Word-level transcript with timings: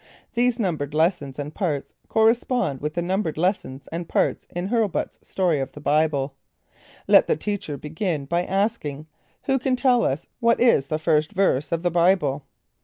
These 0.33 0.59
numbered 0.59 0.95
lessons 0.95 1.37
and 1.37 1.53
parts 1.53 1.93
correspond 2.07 2.81
with 2.81 2.95
the 2.95 3.03
numbered 3.03 3.37
lessons 3.37 3.87
and 3.91 4.09
parts 4.09 4.47
in 4.49 4.69
"Hurlbut's 4.69 5.19
Story 5.21 5.59
of 5.59 5.73
the 5.73 5.79
Bible." 5.79 6.33
Let 7.07 7.27
the 7.27 7.35
teacher 7.35 7.77
begin 7.77 8.25
by 8.25 8.43
asking, 8.45 9.05
"Who 9.43 9.59
can 9.59 9.75
tell 9.75 10.03
us 10.03 10.25
what 10.39 10.59
is 10.59 10.87
the 10.87 10.97
first 10.97 11.33
verse 11.33 11.71
of 11.71 11.83
the 11.83 11.91
Bible?" 11.91 12.45